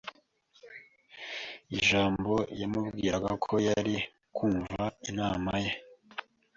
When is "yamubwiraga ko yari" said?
2.59-3.95